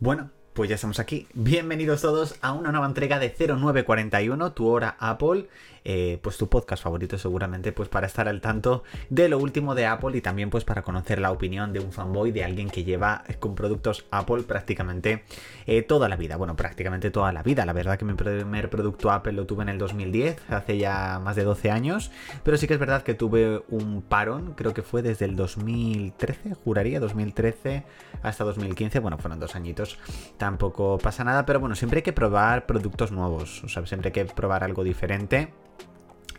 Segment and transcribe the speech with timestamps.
[0.00, 1.26] Bueno, pues ya estamos aquí.
[1.34, 5.48] Bienvenidos todos a una nueva entrega de 0941, tu hora Apple.
[5.82, 9.86] Eh, pues tu podcast favorito seguramente, pues para estar al tanto de lo último de
[9.86, 13.24] Apple y también pues para conocer la opinión de un fanboy, de alguien que lleva
[13.38, 15.24] con productos Apple prácticamente
[15.66, 16.36] eh, toda la vida.
[16.36, 17.64] Bueno, prácticamente toda la vida.
[17.64, 21.36] La verdad que mi primer producto Apple lo tuve en el 2010, hace ya más
[21.36, 22.10] de 12 años,
[22.42, 26.54] pero sí que es verdad que tuve un parón, creo que fue desde el 2013,
[26.62, 27.84] juraría, 2013
[28.22, 29.98] hasta 2015, bueno, fueron dos añitos,
[30.40, 34.12] tampoco pasa nada, pero bueno, siempre hay que probar productos nuevos, o sea, siempre hay
[34.12, 35.52] que probar algo diferente.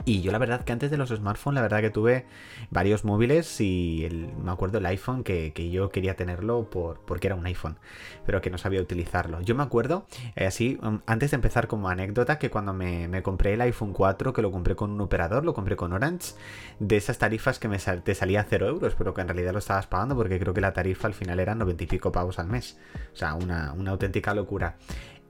[0.05, 2.25] Y yo la verdad que antes de los smartphones, la verdad que tuve
[2.71, 4.07] varios móviles y
[4.43, 7.77] me acuerdo el iPhone que, yo quería tenerlo por, porque era un iPhone,
[8.25, 9.41] pero que no sabía utilizarlo.
[9.41, 13.53] Yo me acuerdo, eh, así, um, antes de empezar como anécdota, que cuando me, compré
[13.53, 16.33] el iPhone 4, que lo compré con un operador, lo compré con Orange,
[16.79, 20.15] de esas tarifas que te salía 0 euros, pero que en realidad lo estabas pagando
[20.15, 22.79] porque creo que la tarifa al final era 90 y pico pavos al mes.
[23.13, 24.77] O sea, una, una auténtica locura.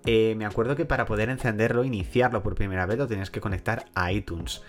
[0.06, 3.86] Eh, me acuerdo que para poder encenderlo, iniciarlo por primera vez, lo tenías que conectar
[3.94, 4.62] a iTunes.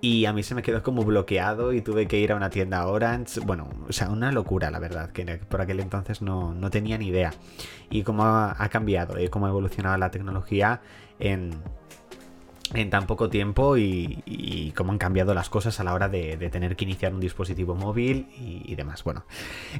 [0.00, 2.86] Y a mí se me quedó como bloqueado y tuve que ir a una tienda
[2.88, 3.38] Orange.
[3.40, 7.32] Bueno, o sea, una locura, la verdad, que por aquel entonces no, tenía ni idea.
[7.88, 10.80] Y cómo ha, ha cambiado, y cómo ha evolucionado la tecnología
[11.20, 11.52] en,
[12.74, 16.76] en tan poco tiempo y, cómo han cambiado las cosas a la hora de, tener
[16.76, 19.04] que iniciar un dispositivo móvil y, demás.
[19.04, 19.24] Bueno,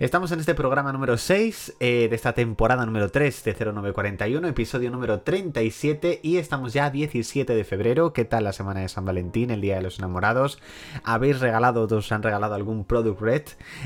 [0.00, 4.90] estamos en este programa número 6 eh, de esta temporada número 3 de 0941, episodio
[4.90, 8.12] número 37 y estamos ya 17 de febrero.
[8.12, 10.60] ¿Qué tal la semana de San Valentín, el Día de los Enamorados?
[11.04, 13.42] ¿Habéis regalado, os han regalado algún product red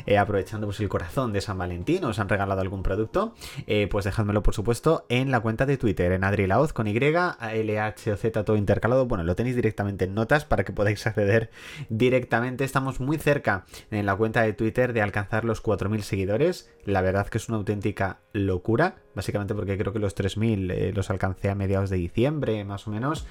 [0.07, 2.05] eh, aprovechando pues, el corazón de San Valentín?
[2.05, 3.35] ¿Os han regalado algún producto?
[3.67, 7.81] Eh, pues dejádmelo por supuesto en la cuenta de Twitter, en Adrilaoz con Y, L,
[7.81, 11.51] H o Z todo intercalado bueno, lo tenéis directamente en notas para que podáis acceder
[11.91, 12.65] directamente.
[12.65, 16.71] Estamos muy cerca en la cuenta de Twitter de alcanzar los 4.000 seguidores.
[16.85, 21.11] La verdad que es una auténtica locura, básicamente porque creo que los 3.000 eh, los
[21.11, 23.27] alcancé a mediados de diciembre, más o menos.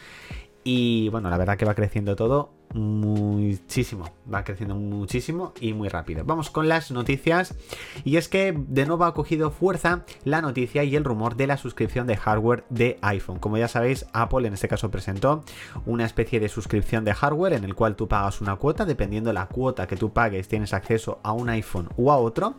[0.64, 6.24] Y bueno, la verdad que va creciendo todo muchísimo, va creciendo muchísimo y muy rápido.
[6.26, 7.56] Vamos con las noticias
[8.04, 11.58] y es que de nuevo ha cogido fuerza la noticia y el rumor de la
[11.58, 13.40] suscripción de hardware de iPhone.
[13.40, 15.44] Como ya sabéis, Apple en este caso presentó
[15.86, 19.36] una especie de suscripción de hardware en el cual tú pagas una cuota, dependiendo de
[19.36, 22.56] la cuota que tú pagues tienes acceso a un iPhone u a otro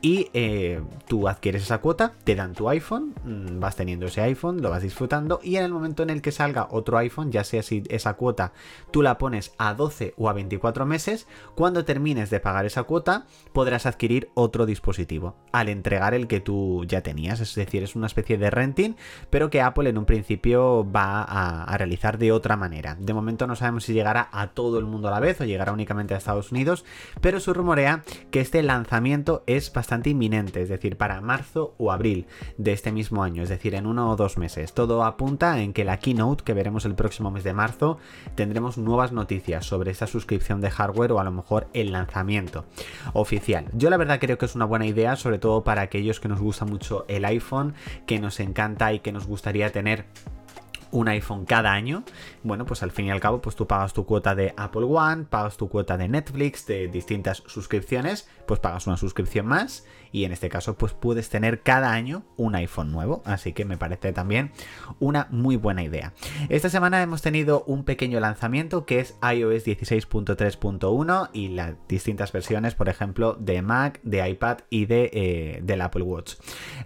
[0.00, 4.62] y eh, tú adquieres esa cuota, te dan tu iPhone, mm, vas teniendo ese iPhone,
[4.62, 7.64] lo vas disfrutando y en el momento en el que salga otro iPhone, ya sea
[7.64, 8.52] si esa cuota
[8.92, 13.26] tú la pones a 12 o a 24 meses, cuando termines de pagar esa cuota
[13.52, 17.40] podrás adquirir otro dispositivo al entregar el que tú ya tenías.
[17.40, 18.94] Es decir, es una especie de renting,
[19.30, 22.96] pero que Apple en un principio va a, realizar de otra manera.
[22.98, 25.72] De momento no sabemos si llegará a todo el mundo a la vez o llegará
[25.72, 26.84] únicamente a Estados Unidos,
[27.20, 32.26] pero se rumorea que este lanzamiento es bastante inminente, es decir, para marzo o abril
[32.56, 34.72] de este mismo año, es decir, en uno o dos meses.
[34.72, 37.98] Todo apunta en que la keynote que veremos el próximo mes de marzo
[38.34, 42.64] tendremos nuevas noticias sobre esta suscripción de hardware o a lo mejor el lanzamiento
[43.12, 43.66] oficial.
[43.72, 46.40] Yo la verdad creo que es una buena idea, sobre todo para aquellos que nos
[46.40, 47.74] gusta mucho el iPhone,
[48.06, 50.06] que nos encanta y que nos gustaría tener
[50.90, 52.04] un iPhone cada año,
[52.42, 55.24] bueno, pues al fin y al cabo, pues tú pagas tu cuota de Apple One,
[55.24, 59.84] pagas tu cuota de Netflix, de distintas suscripciones, pues pagas una suscripción más
[60.16, 63.76] y en este caso pues puedes tener cada año un iPhone nuevo, así que me
[63.76, 64.50] parece también
[64.98, 66.14] una muy buena idea.
[66.48, 72.74] Esta semana hemos tenido un pequeño lanzamiento que es iOS 16.3.1 y las distintas versiones,
[72.74, 76.36] por ejemplo, de Mac, de iPad y de, eh, del Apple Watch.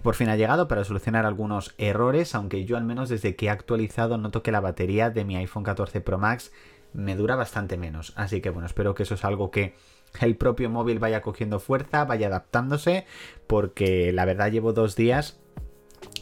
[0.02, 3.50] Por fin ha llegado para solucionar algunos errores, aunque yo al menos desde que he
[3.50, 6.50] actualizado noto que la batería de mi iPhone 14 Pro Max
[6.92, 8.12] me dura bastante menos.
[8.16, 9.76] Así que bueno, espero que eso es algo que
[10.20, 13.06] el propio móvil vaya cogiendo fuerza, vaya adaptándose,
[13.46, 15.39] porque la verdad llevo dos días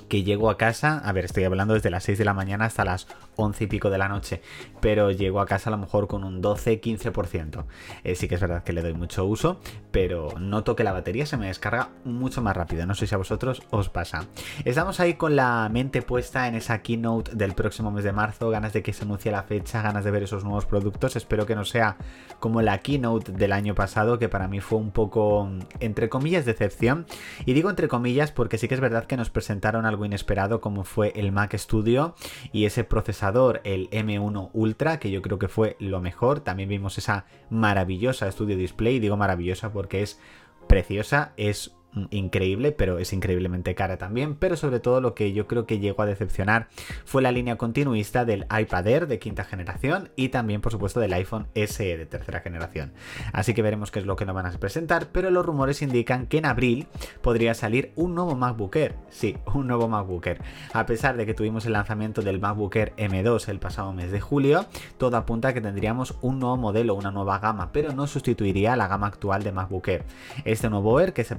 [0.08, 2.84] que llego a casa, a ver, estoy hablando desde las 6 de la mañana hasta
[2.84, 4.42] las 11 y pico de la noche,
[4.80, 7.64] pero llego a casa a lo mejor con un 12-15%.
[8.04, 9.60] Eh, sí que es verdad que le doy mucho uso,
[9.90, 12.86] pero noto que la batería se me descarga mucho más rápido.
[12.86, 14.26] No sé si a vosotros os pasa.
[14.64, 18.72] Estamos ahí con la mente puesta en esa keynote del próximo mes de marzo, ganas
[18.72, 21.16] de que se anuncie la fecha, ganas de ver esos nuevos productos.
[21.16, 21.96] Espero que no sea
[22.40, 25.50] como la keynote del año pasado, que para mí fue un poco,
[25.80, 27.06] entre comillas, decepción.
[27.44, 30.84] Y digo entre comillas porque sí que es verdad que nos presentaron algo inesperado como
[30.84, 32.14] fue el Mac Studio
[32.52, 36.40] y ese procesador el M1 Ultra, que yo creo que fue lo mejor.
[36.40, 40.20] También vimos esa maravillosa Studio Display, digo maravillosa porque es
[40.66, 41.77] preciosa, es
[42.10, 44.34] increíble, pero es increíblemente cara también.
[44.34, 46.68] Pero sobre todo lo que yo creo que llegó a decepcionar
[47.04, 51.12] fue la línea continuista del iPad Air de quinta generación y también, por supuesto, del
[51.12, 52.92] iPhone SE de tercera generación.
[53.32, 56.26] Así que veremos qué es lo que nos van a presentar, pero los rumores indican
[56.26, 56.86] que en abril
[57.22, 58.94] podría salir un nuevo MacBook Air.
[59.10, 60.40] Sí, un nuevo MacBook Air.
[60.72, 64.20] A pesar de que tuvimos el lanzamiento del MacBook Air M2 el pasado mes de
[64.20, 68.76] julio, todo apunta a que tendríamos un nuevo modelo, una nueva gama, pero no sustituiría
[68.76, 70.04] la gama actual de MacBook Air.
[70.44, 71.36] Este nuevo Air que se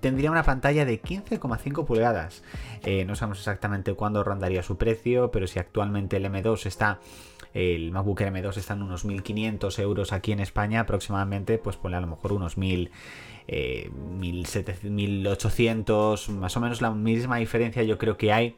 [0.00, 2.42] tendría una pantalla de 15,5 pulgadas.
[2.84, 7.00] Eh, no sabemos exactamente cuándo rondaría su precio, pero si actualmente el M2 está
[7.54, 11.98] el MacBook Air M2 está en unos 1.500 euros aquí en España aproximadamente, pues ponle
[11.98, 12.90] a lo mejor unos 1.000,
[13.46, 18.56] 1.800, eh, más o menos la misma diferencia yo creo que hay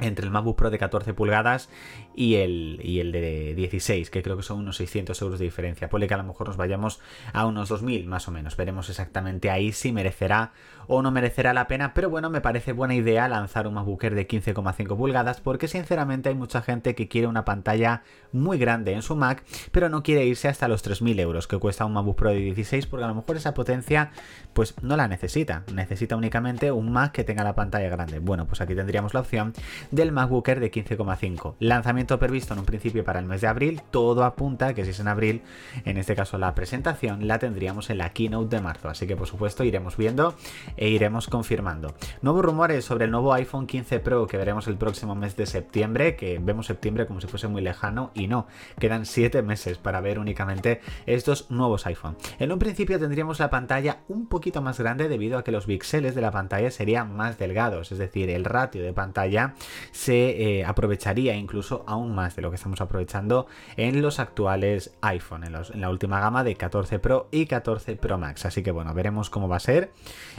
[0.00, 1.68] entre el MacBook Pro de 14 pulgadas
[2.14, 5.88] y el, y el de 16, que creo que son unos 600 euros de diferencia.
[5.88, 7.00] Puede que a lo mejor nos vayamos
[7.32, 8.56] a unos 2000 más o menos.
[8.56, 10.52] Veremos exactamente ahí si merecerá
[10.86, 14.14] o no merecerá la pena, pero bueno, me parece buena idea lanzar un MacBook Air
[14.14, 18.02] de 15,5 pulgadas porque sinceramente hay mucha gente que quiere una pantalla
[18.32, 21.84] muy grande en su Mac, pero no quiere irse hasta los 3000 euros que cuesta
[21.84, 24.10] un MacBook Pro de 16 porque a lo mejor esa potencia
[24.52, 28.18] pues no la necesita, necesita únicamente un Mac que tenga la pantalla grande.
[28.18, 29.52] Bueno, pues aquí tendríamos la opción
[29.90, 31.54] del MacBook Air de 15,5.
[31.58, 35.00] Lanzamiento previsto en un principio para el mes de abril, todo apunta que si es
[35.00, 35.42] en abril,
[35.84, 39.26] en este caso la presentación la tendríamos en la keynote de marzo, así que por
[39.26, 40.34] supuesto iremos viendo
[40.76, 41.94] e iremos confirmando.
[42.22, 46.16] Nuevos rumores sobre el nuevo iPhone 15 Pro que veremos el próximo mes de septiembre,
[46.16, 48.46] que vemos septiembre como si fuese muy lejano y no,
[48.78, 52.16] quedan 7 meses para ver únicamente estos nuevos iPhone.
[52.38, 56.14] En un principio tendríamos la pantalla un poquito más grande debido a que los píxeles
[56.14, 59.54] de la pantalla serían más delgados, es decir, el ratio de pantalla
[59.92, 65.44] se eh, aprovecharía incluso aún más de lo que estamos aprovechando en los actuales iPhone,
[65.44, 68.44] en, la última gama de 14 Pro y 14 Pro Max.
[68.46, 69.92] Así que bueno, veremos cómo va a ser.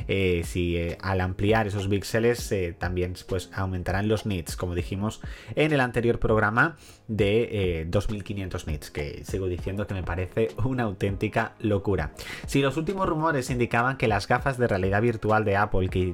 [0.08, 5.22] Eh, si eh, al ampliar esos píxeles también pues, aumentarán los nits, como dijimos
[5.56, 6.78] en el anterior programa
[7.08, 12.14] de 2500 nits, que sigo diciendo que me parece una auténtica locura.
[12.48, 16.14] Si los últimos rumores indicaban que las gafas de realidad virtual de Apple, que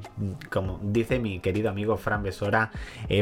[0.51, 2.71] como dice mi querido amigo Fran Besora,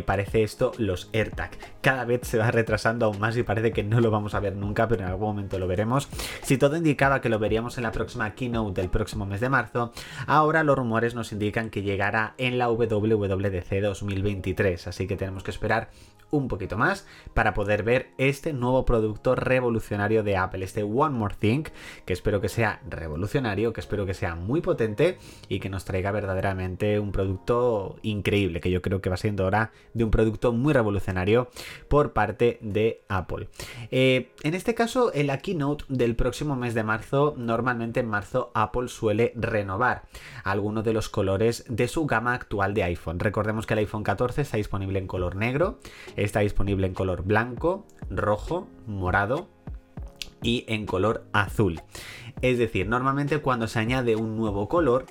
[0.06, 1.52] parece esto los AirTag.
[1.82, 4.56] Cada vez se va retrasando aún más y parece que no lo vamos a ver
[4.56, 6.10] nunca, pero en algún momento lo veremos.
[6.44, 9.92] Si todo indicaba que lo veríamos en la próxima keynote del próximo mes de marzo,
[10.28, 15.52] ahora los rumores nos indican que llegará en la WWDC 2023, así que tenemos que
[15.52, 15.90] esperar
[16.32, 21.36] un poquito más para poder ver este nuevo producto revolucionario de Apple, este One More
[21.38, 21.64] Thing,
[22.06, 25.18] que espero que sea revolucionario, que espero que sea muy potente
[25.48, 29.72] y que nos traiga verdaderamente un producto increíble, que yo creo que va siendo hora
[29.94, 31.50] de un producto muy revolucionario
[31.88, 33.48] por parte de Apple.
[33.92, 38.52] Eh, en este caso, en la keynote del próximo mes de marzo, normalmente en marzo
[38.54, 40.04] Apple suele renovar
[40.44, 43.20] algunos de los colores de su gama actual de iPhone.
[43.20, 45.80] Recordemos que el iPhone 14 está disponible en color negro,
[46.20, 49.48] Está disponible en color blanco, rojo, morado
[50.42, 51.82] y en color azul.
[52.42, 55.06] Es decir, normalmente cuando se añade un nuevo color,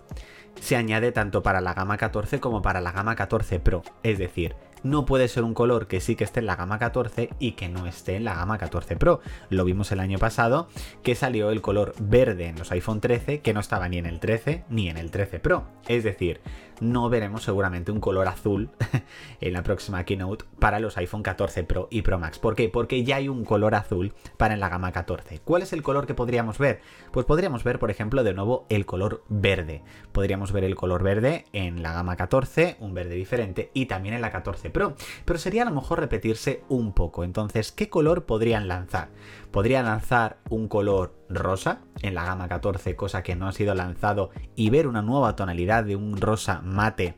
[0.60, 3.82] se añade tanto para la gama 14 como para la gama 14 Pro.
[4.02, 7.30] Es decir, no puede ser un color que sí que esté en la gama 14
[7.38, 9.20] y que no esté en la gama 14 Pro.
[9.48, 10.68] Lo vimos el año pasado
[11.02, 14.20] que salió el color verde en los iPhone 13 que no estaba ni en el
[14.20, 15.64] 13 ni en el 13 Pro.
[15.88, 16.40] Es decir,
[16.80, 18.70] no veremos seguramente un color azul
[19.40, 22.38] en la próxima keynote para los iPhone 14 Pro y Pro Max.
[22.38, 22.68] ¿Por qué?
[22.68, 25.40] Porque ya hay un color azul para en la gama 14.
[25.44, 26.80] ¿Cuál es el color que podríamos ver?
[27.12, 29.82] Pues podríamos ver, por ejemplo, de nuevo el color verde.
[30.12, 34.20] Podríamos ver el color verde en la gama 14, un verde diferente, y también en
[34.20, 34.94] la 14 Pro.
[35.24, 37.24] Pero sería a lo mejor repetirse un poco.
[37.24, 39.08] Entonces, ¿qué color podrían lanzar?
[39.50, 44.30] Podrían lanzar un color rosa en la gama 14, cosa que no ha sido lanzado,
[44.54, 47.16] y ver una nueva tonalidad de un rosa mate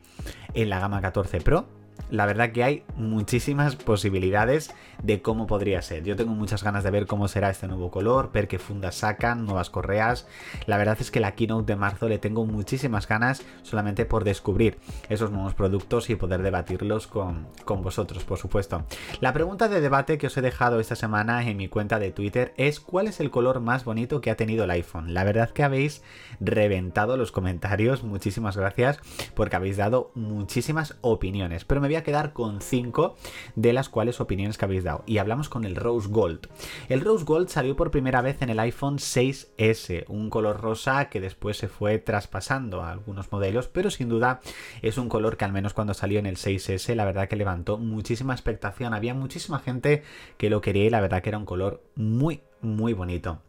[0.53, 6.03] en la gama 14 Pro la verdad que hay muchísimas posibilidades de cómo podría ser.
[6.03, 9.45] Yo tengo muchas ganas de ver cómo será este nuevo color, ver qué fundas sacan,
[9.45, 10.27] nuevas correas.
[10.65, 14.77] La verdad es que la keynote de marzo le tengo muchísimas ganas solamente por descubrir
[15.09, 18.83] esos nuevos productos y poder debatirlos con, con vosotros, por supuesto.
[19.19, 22.53] La pregunta de debate que os he dejado esta semana en mi cuenta de Twitter
[22.57, 25.13] es ¿cuál es el color más bonito que ha tenido el iPhone?
[25.13, 26.03] La verdad que habéis
[26.39, 28.99] reventado los comentarios, muchísimas gracias
[29.35, 33.17] porque habéis dado muchísimas opiniones, pero me voy a quedar con 5
[33.55, 35.03] de las cuales opiniones que habéis dado.
[35.05, 36.47] Y hablamos con el Rose Gold.
[36.87, 41.19] El Rose Gold salió por primera vez en el iPhone 6S, un color rosa que
[41.19, 44.39] después se fue traspasando a algunos modelos, pero sin duda
[44.81, 47.77] es un color que al menos cuando salió en el 6S, la verdad que levantó
[47.77, 48.93] muchísima expectación.
[48.93, 50.03] Había muchísima gente
[50.37, 53.41] que lo quería y la verdad que era un color muy, muy bonito.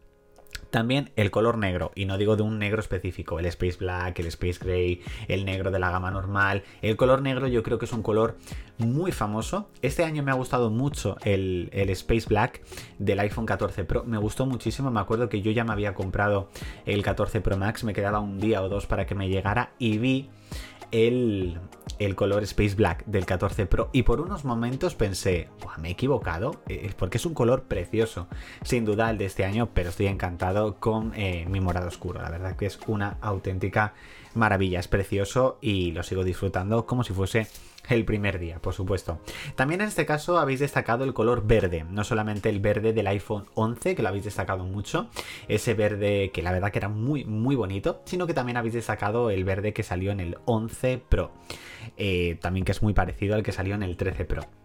[0.72, 4.26] También el color negro, y no digo de un negro específico, el Space Black, el
[4.28, 6.62] Space Gray, el negro de la gama normal.
[6.80, 8.38] El color negro yo creo que es un color
[8.78, 9.68] muy famoso.
[9.82, 12.62] Este año me ha gustado mucho el, Space Black
[12.98, 14.04] del iPhone 14 Pro.
[14.04, 16.48] Me gustó muchísimo, me acuerdo que yo ya me había comprado
[16.86, 19.98] el 14 Pro Max, me quedaba un día o dos para que me llegara y
[19.98, 20.30] vi
[20.92, 21.58] el,
[21.98, 25.48] el color Space Black del 14 Pro y por unos momentos pensé,
[25.80, 28.28] me he equivocado, eh, porque es un color precioso,
[28.62, 32.30] sin duda el de este año, pero estoy encantado con eh, mi morado oscuro, la
[32.30, 33.94] verdad que es una auténtica
[34.34, 37.48] maravilla, es precioso y lo sigo disfrutando como si fuese
[37.88, 39.20] el primer día, por supuesto.
[39.56, 43.46] También en este caso habéis destacado el color verde, no solamente el verde del iPhone
[43.54, 45.08] 11, que lo habéis destacado mucho,
[45.48, 49.30] ese verde que la verdad que era muy, muy bonito, sino que también habéis destacado
[49.30, 51.32] el verde que salió en el 11 Pro,
[51.96, 54.61] eh, también que es muy parecido al que salió en el 13 Pro.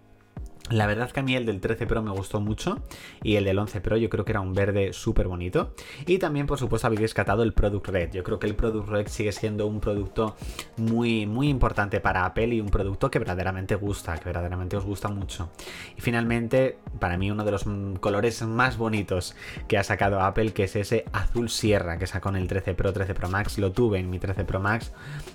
[0.70, 2.80] La verdad que a mí el del 13 Pro me gustó mucho
[3.24, 5.74] y el del 11 Pro yo creo que era un verde súper bonito.
[6.06, 8.12] Y también por supuesto habéis rescatado el Product Red.
[8.12, 10.36] Yo creo que el Product Red sigue siendo un producto
[10.76, 15.08] muy muy importante para Apple y un producto que verdaderamente gusta, que verdaderamente os gusta
[15.08, 15.50] mucho.
[15.98, 17.66] Y finalmente, para mí uno de los
[18.02, 19.36] colores más bonitos
[19.70, 22.92] que ha sacado Apple, que es ese azul sierra que sacó en el 13 Pro,
[22.92, 23.58] 13 Pro Max.
[23.58, 24.92] Lo tuve en mi 13 Pro Max,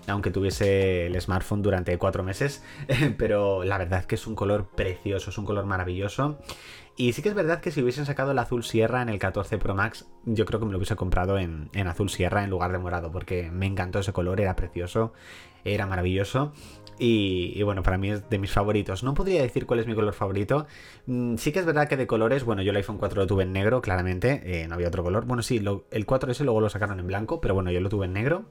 [0.06, 2.62] aunque tuviese el smartphone durante cuatro meses,
[3.16, 6.38] pero la verdad que es un color precioso es un color maravilloso.
[6.96, 9.56] Y sí que es verdad que si hubiesen sacado el azul sierra en el 14
[9.58, 12.78] Pro Max, yo creo que me lo hubiese comprado en, azul sierra en lugar de
[12.78, 15.12] morado, porque me encantó ese color, era precioso,
[15.64, 16.52] era maravilloso.
[16.98, 19.02] Y, bueno, para mí es de mis favoritos.
[19.02, 20.66] No podría decir cuál es mi color favorito.
[21.06, 23.42] Mm, sí que es verdad que de colores, bueno, yo el iPhone 4 lo tuve
[23.42, 25.24] en negro, claramente, eh, no había otro color.
[25.24, 28.12] Bueno, sí, el 4S luego lo sacaron en blanco, pero bueno, yo lo tuve en
[28.12, 28.44] negro.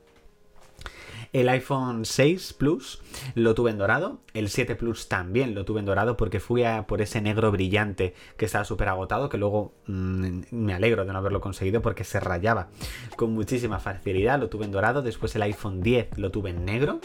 [1.33, 3.01] El iPhone 6 Plus
[3.35, 4.19] lo tuve en dorado.
[4.33, 8.13] El 7 Plus también lo tuve en dorado porque fui a por ese negro brillante
[8.35, 12.19] que estaba súper agotado, que luego mm, me alegro de no haberlo conseguido porque se
[12.19, 12.67] rayaba
[13.15, 14.39] con muchísima facilidad.
[14.39, 15.01] Lo tuve en dorado.
[15.01, 16.99] Después el iPhone 10 lo tuve en negro.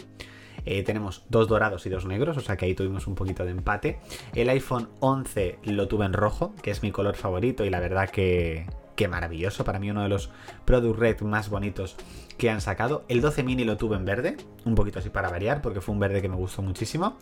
[0.65, 3.51] Eh, tenemos dos dorados y dos negros, o sea que ahí tuvimos un poquito de
[3.51, 3.99] empate.
[4.35, 8.09] El iPhone 11 lo tuve en rojo, que es mi color favorito y la verdad
[8.09, 8.65] que,
[8.97, 9.63] que maravilloso.
[9.63, 10.29] Para mí uno de los
[10.65, 11.95] Product Red más bonitos
[12.37, 13.05] que han sacado.
[13.07, 14.35] El 12 mini lo tuve en verde,
[14.65, 17.17] un poquito así para variar, porque fue un verde que me gustó muchísimo.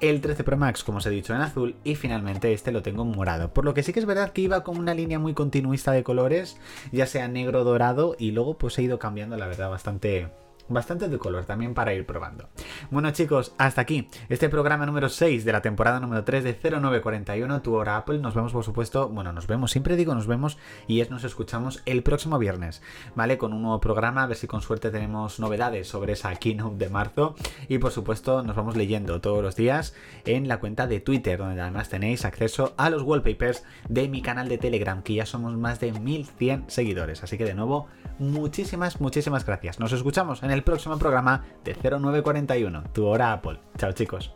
[0.00, 1.74] El 13 Pro Max, como os he dicho, en azul.
[1.82, 3.52] Y finalmente este lo tengo en morado.
[3.52, 6.04] Por lo que sí que es verdad que iba con una línea muy continuista de
[6.04, 6.58] colores,
[6.92, 10.28] ya sea negro, dorado, y luego pues he ido cambiando, la verdad, bastante
[10.68, 12.48] bastante de color también para ir probando.
[12.90, 17.62] Bueno chicos, hasta aquí este programa número 6 de la temporada número 3 de 0941,
[17.62, 18.18] tu hora Apple.
[18.18, 21.82] Nos vemos por supuesto, bueno, nos vemos, siempre digo nos vemos y es nos escuchamos
[21.86, 22.82] el próximo viernes,
[23.14, 23.38] ¿vale?
[23.38, 26.90] Con un nuevo programa, a ver si con suerte tenemos novedades sobre esa keynote de
[26.90, 27.34] marzo
[27.68, 29.94] y por supuesto nos vamos leyendo todos los días
[30.24, 34.48] en la cuenta de Twitter, donde además tenéis acceso a los wallpapers de mi canal
[34.48, 37.22] de Telegram, que ya somos más de 1100 seguidores.
[37.22, 37.86] Así que de nuevo,
[38.18, 39.78] muchísimas, muchísimas gracias.
[39.80, 43.60] Nos escuchamos en el próximo programa de 0941, tu hora Apple.
[43.76, 44.32] Chao chicos.